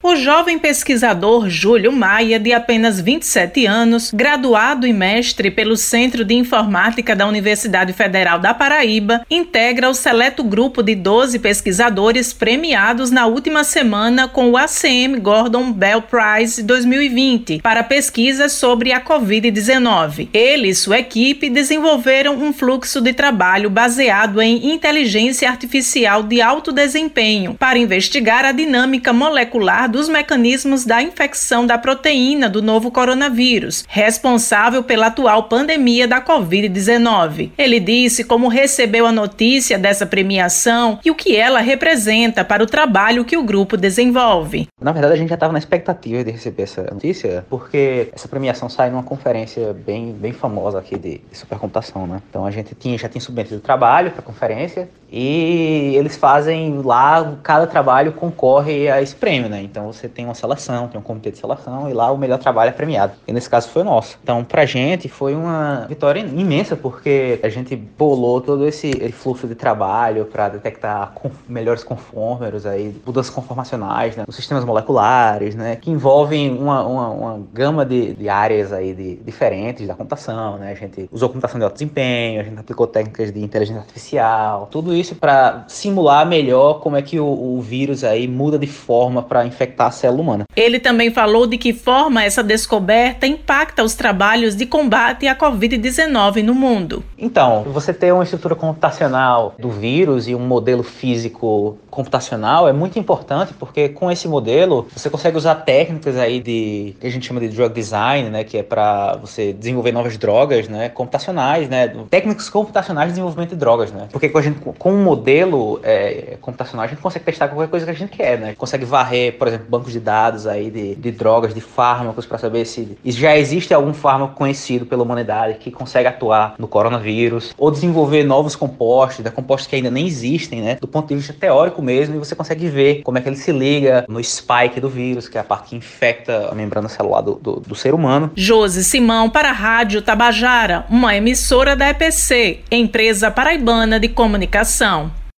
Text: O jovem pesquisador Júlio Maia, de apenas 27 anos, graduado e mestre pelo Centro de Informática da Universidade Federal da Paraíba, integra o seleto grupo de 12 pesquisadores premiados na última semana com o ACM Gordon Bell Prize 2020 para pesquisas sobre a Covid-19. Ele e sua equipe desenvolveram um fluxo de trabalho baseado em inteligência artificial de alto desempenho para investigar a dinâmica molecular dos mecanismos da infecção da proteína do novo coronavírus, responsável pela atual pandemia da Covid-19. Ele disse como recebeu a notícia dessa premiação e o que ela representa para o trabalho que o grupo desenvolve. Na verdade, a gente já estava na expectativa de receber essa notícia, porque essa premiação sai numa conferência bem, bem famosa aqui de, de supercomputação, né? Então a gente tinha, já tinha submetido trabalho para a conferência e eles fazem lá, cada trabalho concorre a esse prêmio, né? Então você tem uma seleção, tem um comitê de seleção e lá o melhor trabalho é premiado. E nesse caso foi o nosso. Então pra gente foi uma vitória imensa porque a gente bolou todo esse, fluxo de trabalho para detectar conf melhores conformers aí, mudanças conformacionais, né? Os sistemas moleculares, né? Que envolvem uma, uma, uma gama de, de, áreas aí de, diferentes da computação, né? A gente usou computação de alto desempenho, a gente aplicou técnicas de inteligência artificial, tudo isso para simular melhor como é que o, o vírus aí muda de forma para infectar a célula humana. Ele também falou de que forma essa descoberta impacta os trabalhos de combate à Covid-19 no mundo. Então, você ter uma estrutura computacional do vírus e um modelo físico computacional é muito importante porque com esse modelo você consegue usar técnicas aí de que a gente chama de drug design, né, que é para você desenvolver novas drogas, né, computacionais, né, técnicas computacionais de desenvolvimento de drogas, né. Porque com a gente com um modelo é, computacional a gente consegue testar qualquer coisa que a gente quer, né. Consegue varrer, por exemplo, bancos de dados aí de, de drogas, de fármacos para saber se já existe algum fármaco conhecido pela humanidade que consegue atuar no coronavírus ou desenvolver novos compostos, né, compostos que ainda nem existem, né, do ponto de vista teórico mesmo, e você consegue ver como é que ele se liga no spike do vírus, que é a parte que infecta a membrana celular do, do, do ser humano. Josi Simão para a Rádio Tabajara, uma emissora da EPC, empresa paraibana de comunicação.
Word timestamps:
O 0.00 0.14
jovem 0.14 0.60
pesquisador 0.60 1.50
Júlio 1.50 1.90
Maia, 1.90 2.38
de 2.38 2.52
apenas 2.52 3.00
27 3.00 3.66
anos, 3.66 4.12
graduado 4.14 4.86
e 4.86 4.92
mestre 4.92 5.50
pelo 5.50 5.76
Centro 5.76 6.24
de 6.24 6.34
Informática 6.34 7.16
da 7.16 7.26
Universidade 7.26 7.92
Federal 7.92 8.38
da 8.38 8.54
Paraíba, 8.54 9.26
integra 9.28 9.90
o 9.90 9.94
seleto 9.94 10.44
grupo 10.44 10.84
de 10.84 10.94
12 10.94 11.40
pesquisadores 11.40 12.32
premiados 12.32 13.10
na 13.10 13.26
última 13.26 13.64
semana 13.64 14.28
com 14.28 14.52
o 14.52 14.56
ACM 14.56 15.18
Gordon 15.20 15.72
Bell 15.72 16.02
Prize 16.02 16.62
2020 16.62 17.60
para 17.60 17.82
pesquisas 17.82 18.52
sobre 18.52 18.92
a 18.92 19.00
Covid-19. 19.00 20.28
Ele 20.32 20.68
e 20.68 20.74
sua 20.76 21.00
equipe 21.00 21.50
desenvolveram 21.50 22.36
um 22.36 22.52
fluxo 22.52 23.00
de 23.00 23.12
trabalho 23.12 23.68
baseado 23.68 24.40
em 24.40 24.72
inteligência 24.72 25.50
artificial 25.50 26.22
de 26.22 26.40
alto 26.40 26.70
desempenho 26.70 27.54
para 27.54 27.80
investigar 27.80 28.44
a 28.44 28.52
dinâmica 28.52 29.12
molecular 29.12 29.87
dos 29.88 30.08
mecanismos 30.08 30.84
da 30.84 31.02
infecção 31.02 31.66
da 31.66 31.78
proteína 31.78 32.48
do 32.48 32.62
novo 32.62 32.90
coronavírus, 32.90 33.84
responsável 33.88 34.82
pela 34.82 35.06
atual 35.06 35.44
pandemia 35.44 36.06
da 36.06 36.20
Covid-19. 36.20 37.50
Ele 37.56 37.80
disse 37.80 38.24
como 38.24 38.48
recebeu 38.48 39.06
a 39.06 39.12
notícia 39.12 39.78
dessa 39.78 40.06
premiação 40.06 41.00
e 41.04 41.10
o 41.10 41.14
que 41.14 41.34
ela 41.34 41.60
representa 41.60 42.44
para 42.44 42.62
o 42.62 42.66
trabalho 42.66 43.24
que 43.24 43.36
o 43.36 43.42
grupo 43.42 43.76
desenvolve. 43.76 44.68
Na 44.80 44.92
verdade, 44.92 45.14
a 45.14 45.16
gente 45.16 45.28
já 45.28 45.34
estava 45.34 45.52
na 45.52 45.58
expectativa 45.58 46.22
de 46.22 46.30
receber 46.30 46.62
essa 46.62 46.82
notícia, 46.92 47.44
porque 47.50 48.10
essa 48.14 48.28
premiação 48.28 48.68
sai 48.68 48.90
numa 48.90 49.02
conferência 49.02 49.72
bem, 49.72 50.12
bem 50.12 50.32
famosa 50.32 50.78
aqui 50.78 50.96
de, 50.96 51.18
de 51.18 51.36
supercomputação, 51.36 52.06
né? 52.06 52.22
Então 52.30 52.46
a 52.46 52.50
gente 52.50 52.76
tinha, 52.76 52.96
já 52.96 53.08
tinha 53.08 53.20
submetido 53.20 53.60
trabalho 53.60 54.12
para 54.12 54.20
a 54.20 54.22
conferência 54.22 54.88
e 55.10 55.94
eles 55.96 56.16
fazem 56.16 56.80
lá, 56.82 57.36
cada 57.42 57.66
trabalho 57.66 58.12
concorre 58.12 58.88
a 58.88 59.02
esse 59.02 59.16
prêmio, 59.16 59.48
né? 59.48 59.62
Então 59.62 59.92
você 59.92 60.08
tem 60.08 60.24
uma 60.24 60.34
seleção, 60.34 60.86
tem 60.86 61.00
um 61.00 61.02
comitê 61.02 61.32
de 61.32 61.38
seleção 61.38 61.90
e 61.90 61.92
lá 61.92 62.12
o 62.12 62.18
melhor 62.18 62.38
trabalho 62.38 62.68
é 62.68 62.72
premiado. 62.72 63.14
E 63.26 63.32
nesse 63.32 63.50
caso 63.50 63.68
foi 63.70 63.82
o 63.82 63.84
nosso. 63.84 64.16
Então 64.22 64.44
pra 64.44 64.64
gente 64.64 65.08
foi 65.08 65.34
uma 65.34 65.86
vitória 65.88 66.20
imensa 66.20 66.76
porque 66.76 67.40
a 67.42 67.48
gente 67.48 67.74
bolou 67.74 68.40
todo 68.40 68.66
esse, 68.66 68.92
fluxo 69.12 69.48
de 69.48 69.54
trabalho 69.54 70.26
para 70.26 70.50
detectar 70.50 71.10
conf 71.14 71.34
melhores 71.48 71.82
conformers 71.82 72.66
aí, 72.66 72.94
mudanças 73.04 73.34
conformacionais, 73.34 74.14
né? 74.14 74.24
Os 74.28 74.36
sistemas 74.36 74.64
moleculares, 74.68 75.54
né? 75.54 75.76
Que 75.76 75.90
envolvem 75.90 76.50
uma, 76.50 76.84
uma, 76.84 77.08
uma 77.08 77.46
gama 77.52 77.84
de, 77.84 78.14
de, 78.14 78.28
áreas 78.28 78.72
aí 78.72 78.94
de, 78.94 79.16
diferentes 79.16 79.86
da 79.86 79.94
computação, 79.94 80.58
né? 80.58 80.70
A 80.70 80.74
gente 80.74 81.08
usou 81.10 81.28
computação 81.28 81.58
de 81.58 81.64
alto 81.64 81.74
desempenho, 81.74 82.40
a 82.40 82.44
gente 82.44 82.58
aplicou 82.58 82.86
técnicas 82.86 83.32
de 83.32 83.42
inteligência 83.42 83.80
artificial, 83.80 84.68
tudo 84.70 84.94
isso 84.94 85.14
para 85.14 85.64
simular 85.66 86.26
melhor 86.26 86.80
como 86.80 86.96
é 86.96 87.02
que 87.02 87.18
o, 87.18 87.26
o 87.26 87.60
vírus 87.60 88.04
aí 88.04 88.28
muda 88.28 88.58
de 88.58 88.66
forma 88.66 89.22
para 89.22 89.46
infectar 89.46 89.88
a 89.88 89.90
célula 89.90 90.22
humana. 90.22 90.44
Ele 90.54 90.78
também 90.78 91.10
falou 91.10 91.46
de 91.46 91.56
que 91.56 91.72
forma 91.72 92.22
essa 92.22 92.42
descoberta 92.42 93.26
impacta 93.26 93.82
os 93.82 93.94
trabalhos 93.94 94.54
de 94.54 94.66
combate 94.66 95.26
à 95.26 95.34
Covid-19 95.34 96.42
no 96.42 96.54
mundo. 96.54 97.02
Então, 97.16 97.62
você 97.64 97.94
ter 97.94 98.12
uma 98.12 98.24
estrutura 98.24 98.54
computacional 98.54 99.54
do 99.58 99.70
vírus 99.70 100.28
e 100.28 100.34
um 100.34 100.40
modelo 100.40 100.82
físico 100.82 101.78
computacional 101.90 102.68
é 102.68 102.72
muito 102.72 102.98
importante 102.98 103.54
porque 103.54 103.88
com 103.88 104.10
esse 104.10 104.28
modelo 104.28 104.57
você 104.66 105.10
consegue 105.10 105.36
usar 105.36 105.54
técnicas 105.56 106.16
aí 106.16 106.40
de 106.40 106.96
que 107.00 107.06
a 107.06 107.10
gente 107.10 107.26
chama 107.26 107.40
de 107.40 107.48
drug 107.48 107.74
design, 107.74 108.30
né, 108.30 108.44
que 108.44 108.58
é 108.58 108.62
para 108.62 109.16
você 109.16 109.52
desenvolver 109.52 109.92
novas 109.92 110.16
drogas, 110.16 110.68
né, 110.68 110.88
computacionais, 110.88 111.68
né, 111.68 111.92
técnicas 112.10 112.48
computacionais 112.48 113.08
de 113.08 113.12
desenvolvimento 113.12 113.50
de 113.50 113.56
drogas, 113.56 113.92
né. 113.92 114.08
Porque 114.10 114.28
com 114.28 114.38
a 114.38 114.42
gente 114.42 114.58
com 114.60 114.92
um 114.92 115.02
modelo 115.02 115.80
é, 115.82 116.36
computacional 116.40 116.84
a 116.84 116.88
gente 116.88 117.00
consegue 117.00 117.24
testar 117.24 117.48
qualquer 117.48 117.68
coisa 117.68 117.84
que 117.84 117.92
a 117.92 117.94
gente 117.94 118.10
quer, 118.16 118.38
né. 118.38 118.54
Consegue 118.56 118.84
varrer, 118.84 119.36
por 119.38 119.48
exemplo, 119.48 119.66
bancos 119.68 119.92
de 119.92 120.00
dados 120.00 120.46
aí 120.46 120.70
de, 120.70 120.94
de 120.94 121.10
drogas, 121.10 121.54
de 121.54 121.60
fármacos 121.60 122.26
para 122.26 122.38
saber 122.38 122.64
se 122.64 122.96
já 123.04 123.36
existe 123.36 123.72
algum 123.72 123.92
fármaco 123.92 124.34
conhecido 124.34 124.86
pela 124.86 125.02
humanidade 125.02 125.58
que 125.58 125.70
consegue 125.70 126.08
atuar 126.08 126.54
no 126.58 126.68
coronavírus 126.68 127.54
ou 127.58 127.70
desenvolver 127.70 128.24
novos 128.24 128.56
compostos, 128.56 129.24
né, 129.24 129.30
compostos 129.30 129.66
que 129.66 129.76
ainda 129.76 129.90
nem 129.90 130.06
existem, 130.06 130.60
né, 130.60 130.76
do 130.80 130.88
ponto 130.88 131.08
de 131.08 131.16
vista 131.16 131.32
teórico 131.32 131.82
mesmo, 131.82 132.16
e 132.16 132.18
você 132.18 132.34
consegue 132.34 132.68
ver 132.68 133.02
como 133.02 133.18
é 133.18 133.20
que 133.20 133.28
ele 133.28 133.36
se 133.36 133.52
liga 133.52 134.04
no 134.08 134.20
spike 134.48 134.80
do 134.80 134.88
vírus, 134.88 135.28
que 135.28 135.36
é 135.36 135.40
a 135.40 135.44
parte 135.44 135.70
que 135.70 135.76
infecta 135.76 136.48
a 136.50 136.54
membrana 136.54 136.88
celular 136.88 137.20
do, 137.20 137.34
do, 137.34 137.60
do 137.60 137.74
ser 137.74 137.94
humano. 137.94 138.30
Josi 138.34 138.82
Simão 138.82 139.28
para 139.28 139.50
a 139.50 139.52
Rádio 139.52 140.00
Tabajara, 140.00 140.86
uma 140.88 141.14
emissora 141.14 141.76
da 141.76 141.90
EPC, 141.90 142.60
empresa 142.70 143.30
paraibana 143.30 144.00
de 144.00 144.08
comunicação. 144.08 145.10